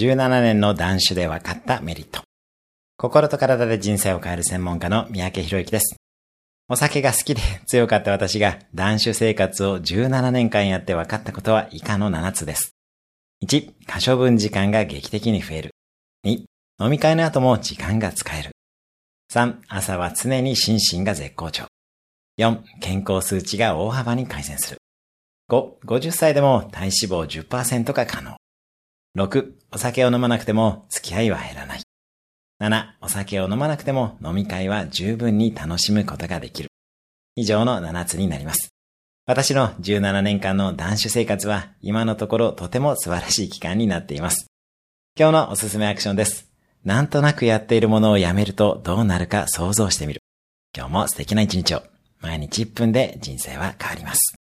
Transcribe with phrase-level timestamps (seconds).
[0.00, 2.22] 17年の断酒で分かったメリット。
[2.96, 5.96] 心と体で人生を変える専門家の三宅博之です。
[6.70, 12.70] お酒が好きで強かった私が断酒生活を17年間やって分かったことは以下の7つです。
[13.44, 15.70] 1、可処分時間が劇的に増える。
[16.24, 16.44] 2、
[16.82, 18.52] 飲み会の後も時間が使える。
[19.34, 21.66] 3、朝は常に心身が絶好調。
[22.38, 24.78] 4、健康数値が大幅に改善する。
[25.50, 28.39] 5、50歳でも体脂肪10%が可能。
[29.16, 31.80] 6、お酒を飲まなくても付き合いは減らない。
[32.60, 36.68] 7、お酒を飲まなくても飲み会は十分に楽しむことができる。
[37.34, 38.70] 以上の7つになります。
[39.26, 44.46] 私の17年間の断酒生活は今のところとても素晴らしい期間になっています。
[45.18, 46.50] 今日のおすすめアクションです。
[46.84, 50.20] なんとなくやっているものをやめるとどうなるか想像してみる。
[50.76, 51.82] 今日も素敵な一日を。
[52.20, 54.39] 毎日1分で人生は変わります。